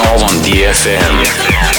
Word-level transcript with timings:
Hall 0.00 0.22
on 0.22 0.36
DFM. 0.44 1.77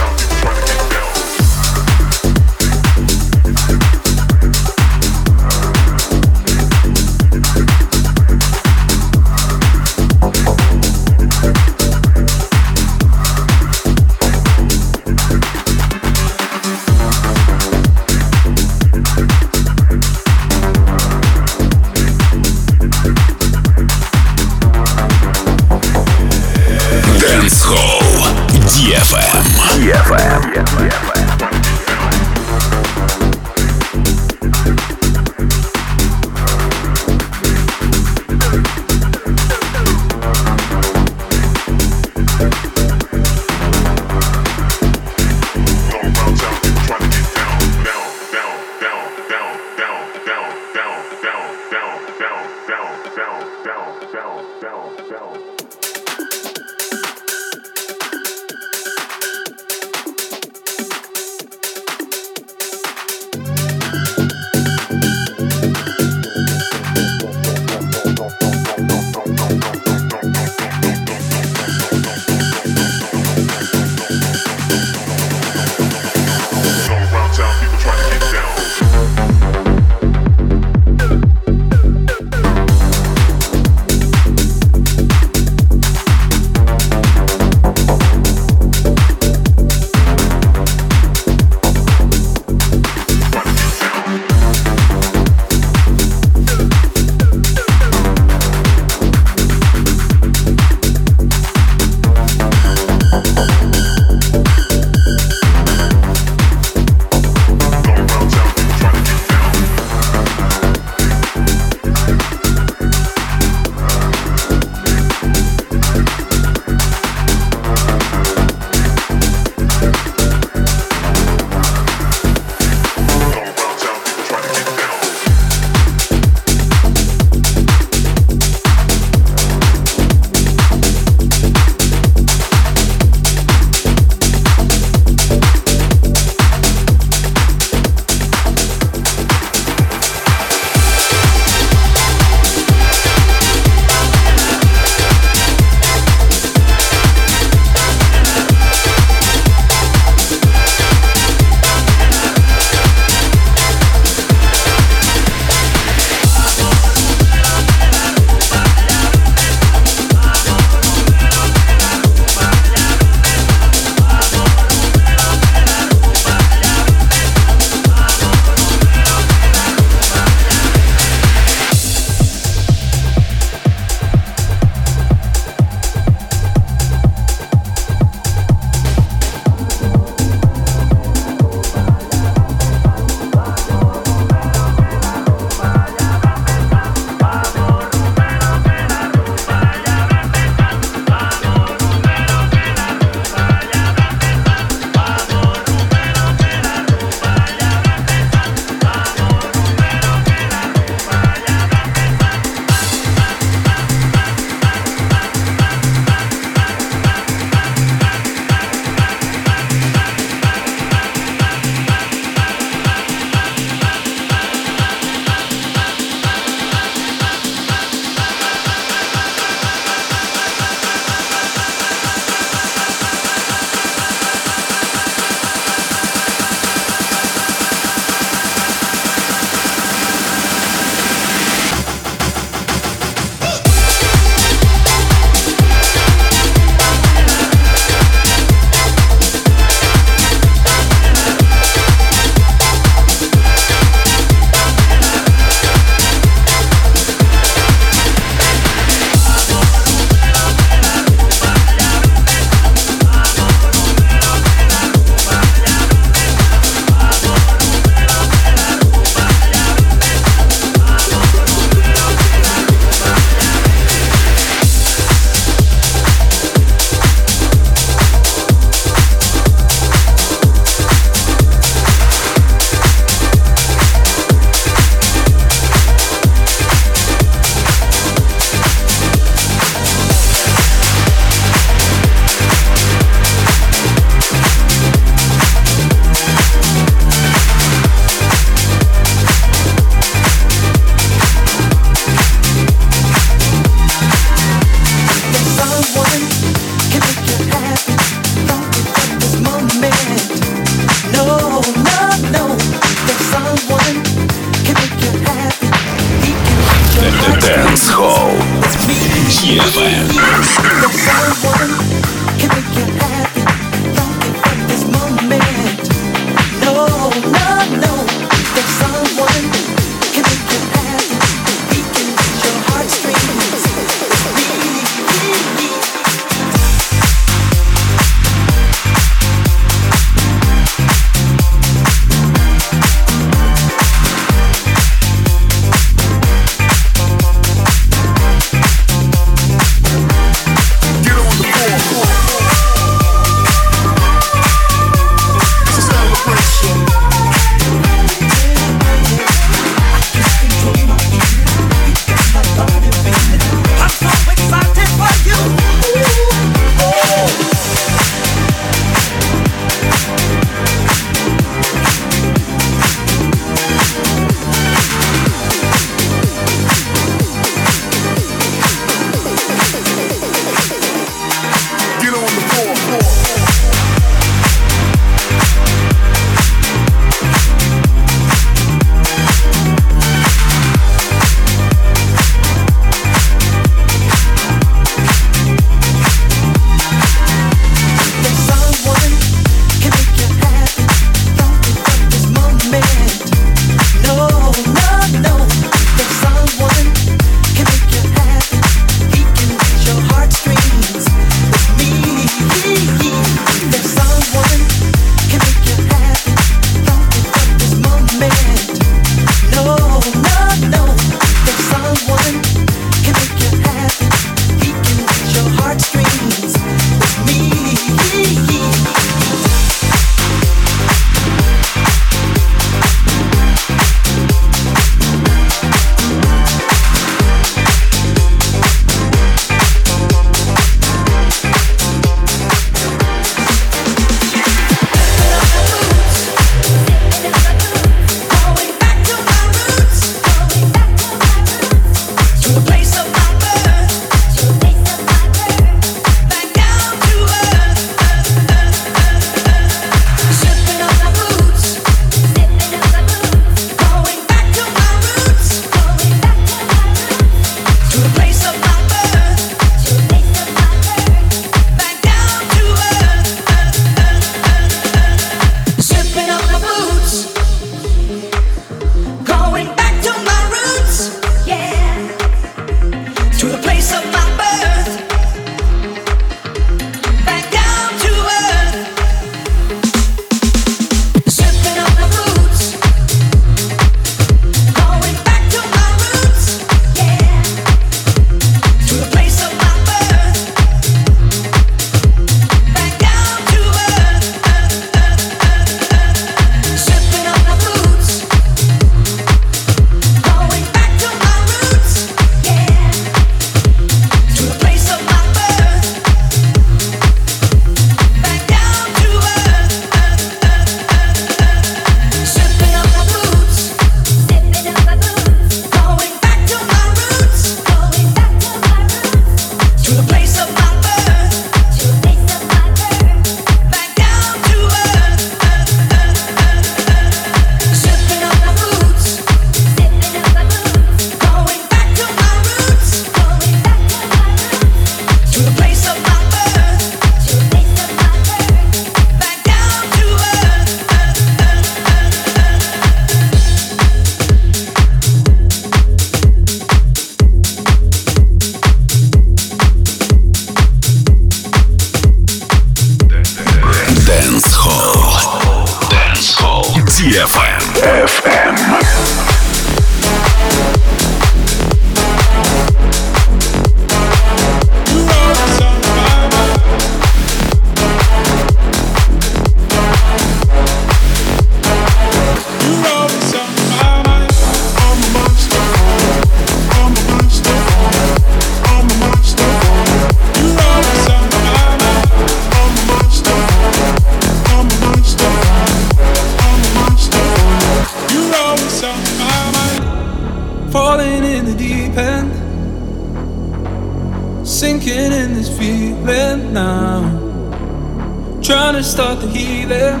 start 598.82 599.20
the 599.20 599.26
healing. 599.26 600.00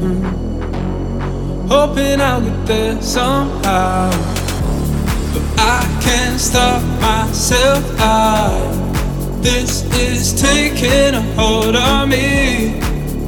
Mm. 0.00 0.44
Hoping 1.68 2.20
I'll 2.20 2.40
get 2.40 2.66
there 2.66 3.02
somehow. 3.02 4.10
But 5.32 5.42
I 5.58 6.00
can't 6.02 6.40
stop 6.40 6.82
myself. 7.00 7.84
I, 7.98 8.50
this 9.40 9.82
is 9.98 10.40
taking 10.40 11.14
a 11.14 11.22
hold 11.34 11.76
on 11.76 12.08
me. 12.10 12.80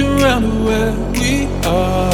looking 0.00 0.22
around 0.22 0.44
at 0.44 0.64
where 0.64 0.92
we 1.12 1.46
are. 1.66 2.12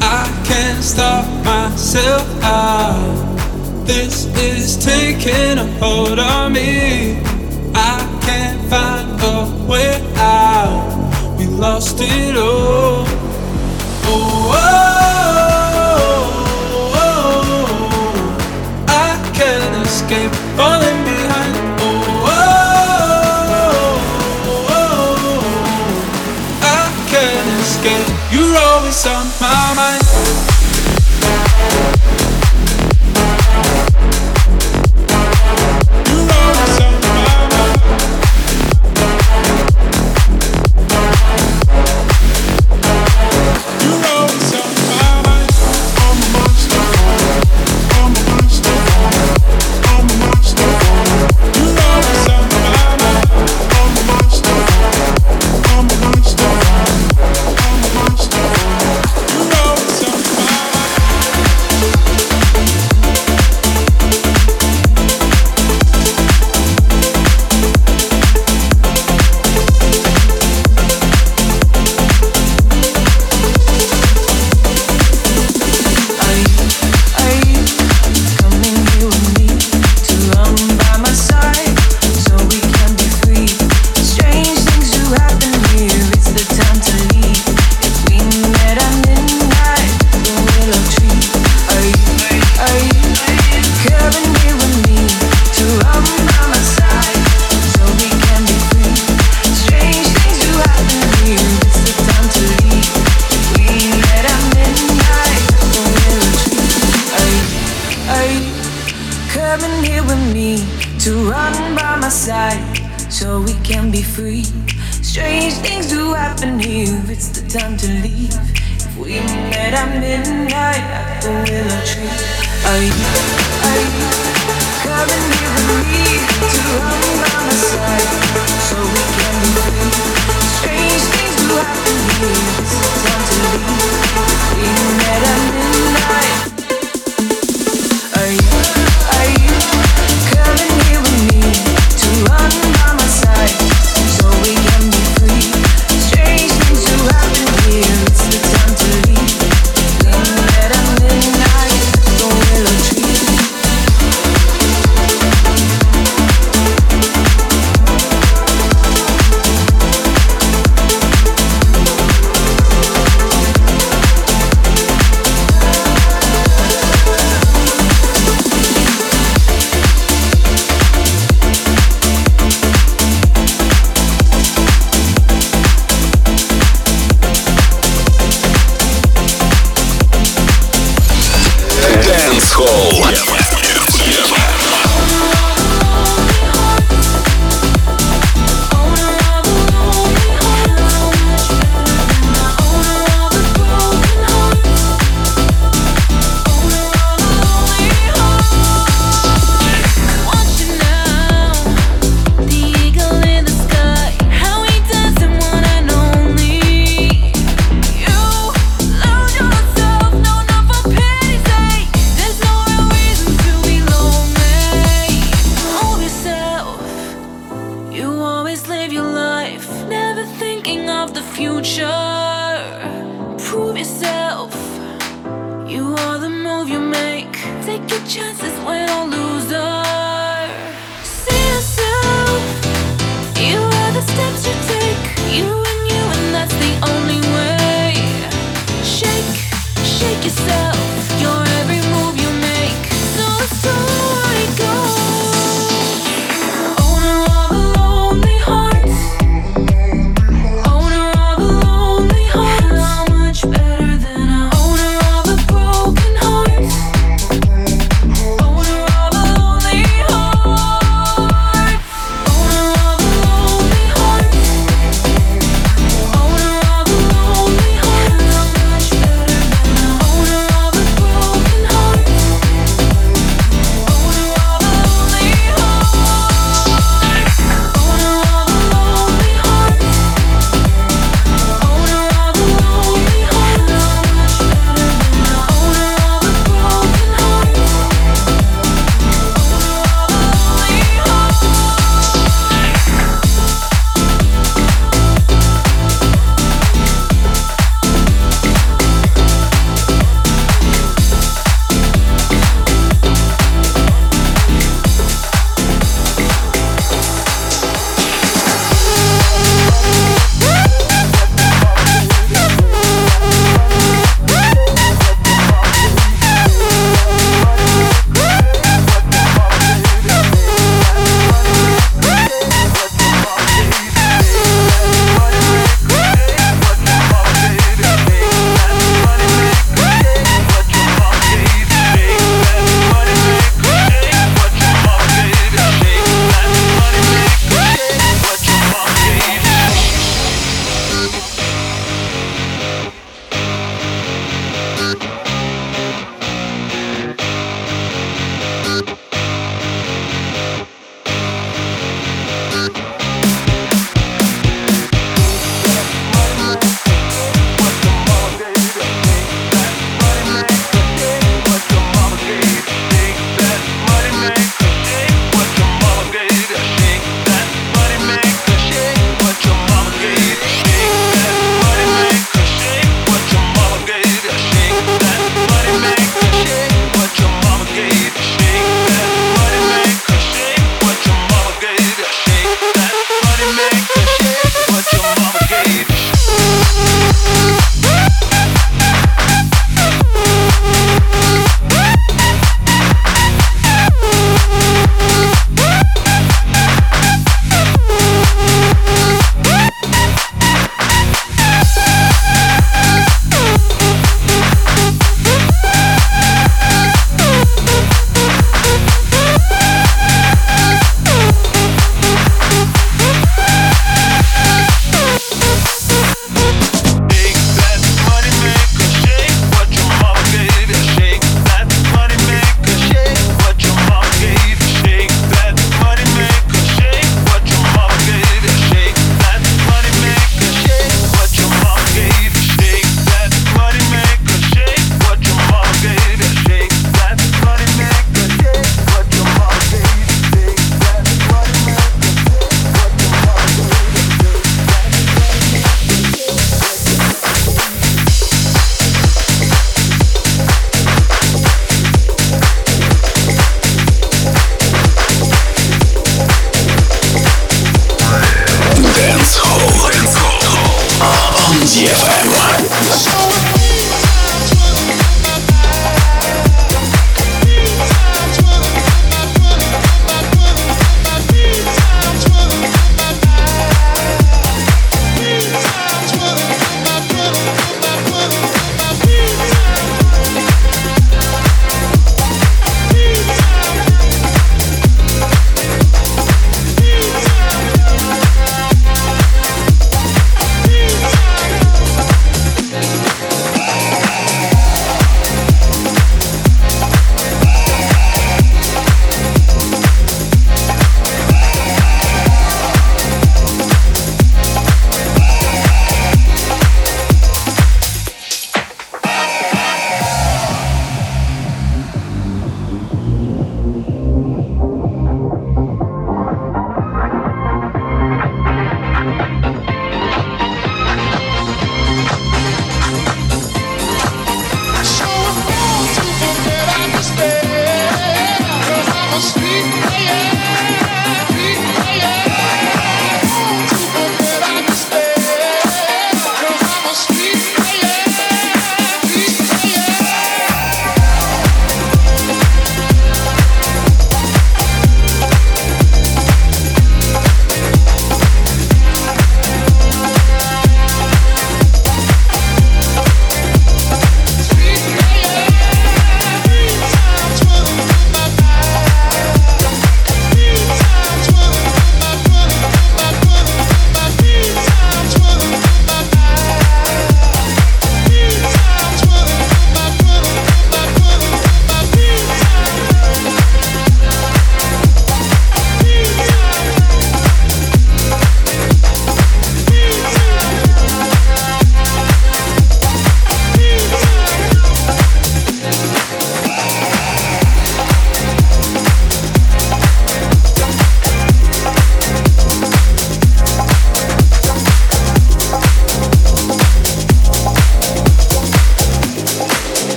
I 0.00 0.44
can't 0.46 0.82
stop 0.82 1.26
myself. 1.44 2.26
I, 2.42 3.82
this 3.84 4.26
is 4.36 4.76
taking 4.84 5.58
a 5.58 5.66
hold 5.78 6.18
on 6.18 6.52
me. 6.52 7.18
I 7.74 8.20
can't 8.22 8.60
find 8.68 9.20
a 9.22 9.66
way 9.66 10.00
out. 10.16 11.36
We 11.38 11.46
lost 11.46 11.98
it 12.00 12.36
all. 12.36 13.04
Oh, 14.06 14.52
oh, 14.54 14.60
oh, 15.76 16.32
oh, 16.94 17.18
oh. 18.06 18.86
I 18.88 19.32
can't 19.34 19.86
escape 19.86 20.34
falling. 20.56 21.03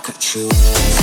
could 0.00 0.18
choose. 0.18 0.99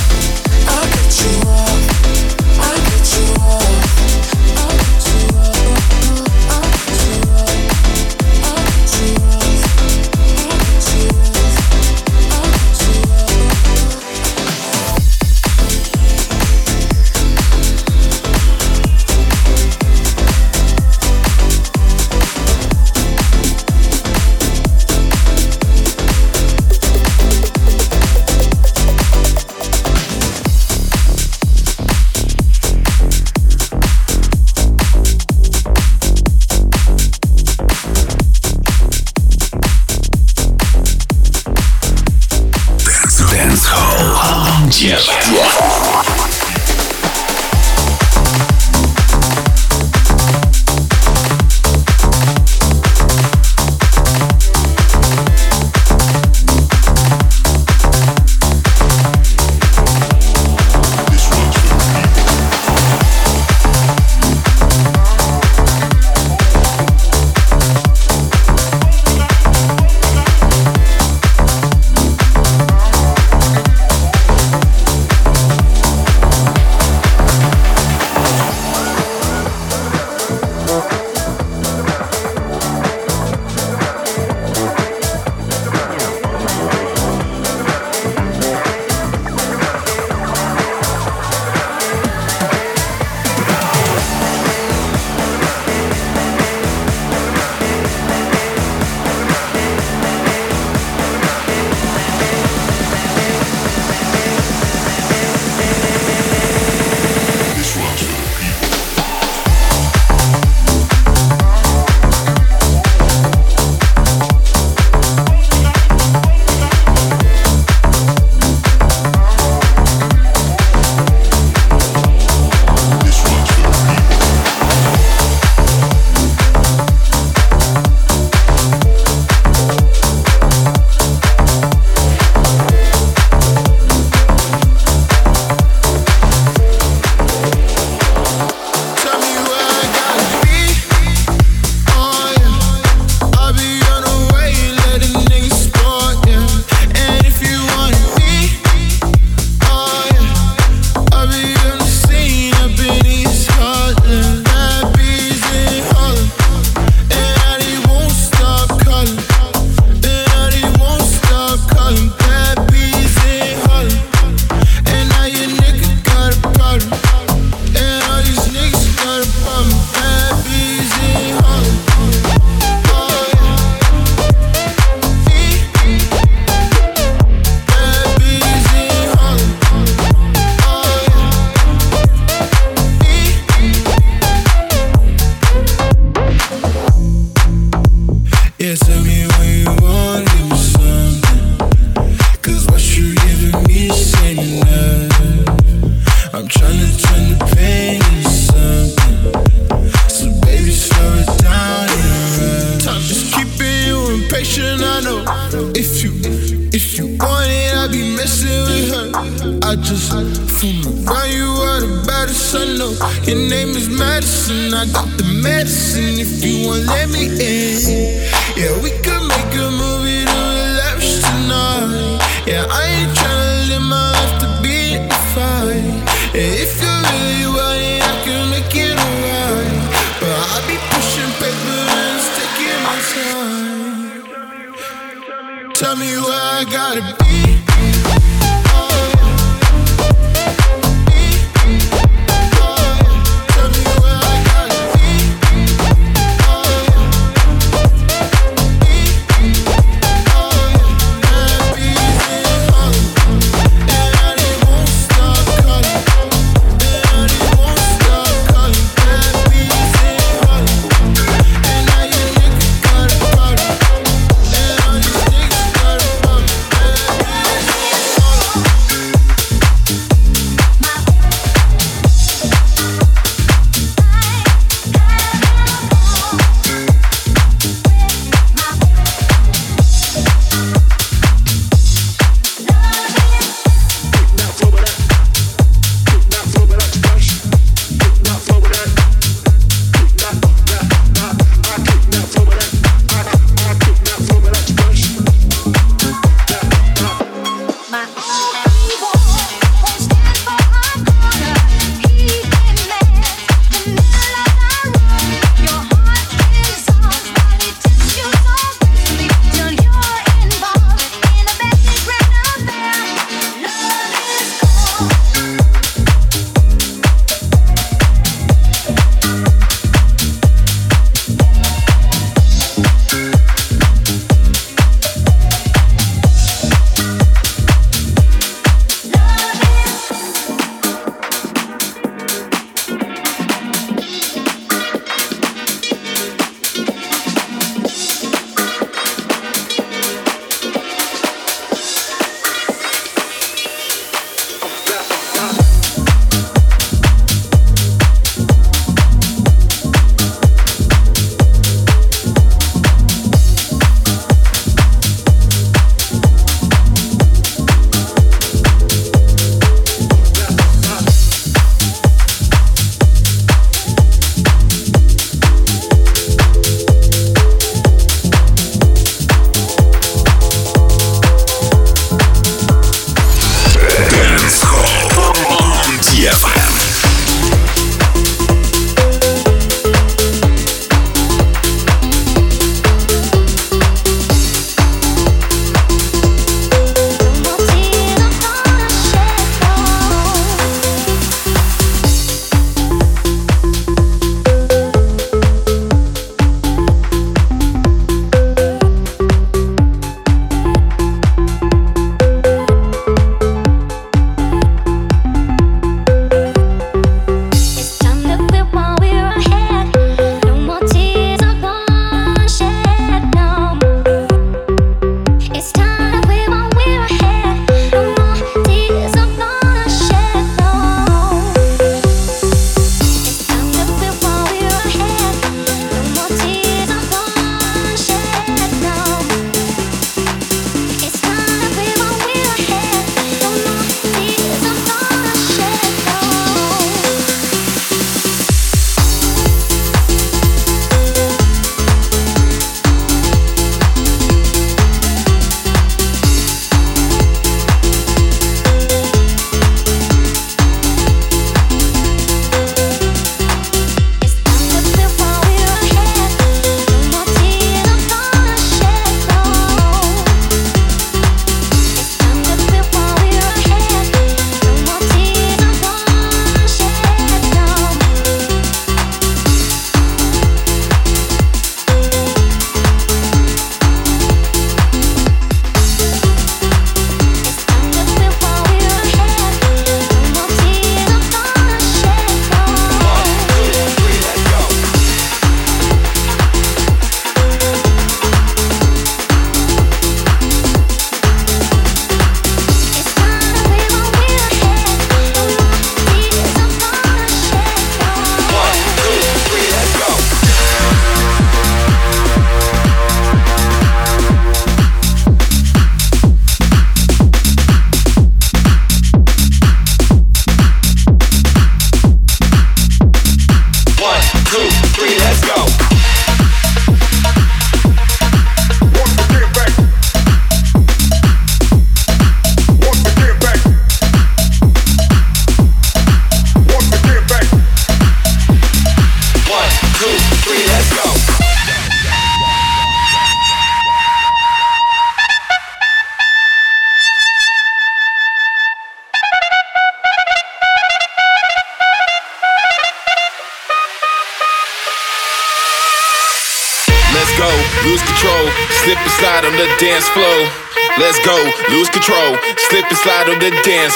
The 553.36 553.50
dance. 553.64 553.94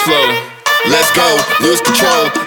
Let's 0.91 1.11
go, 1.17 1.25
lose 1.63 1.81
control, 1.81 2.42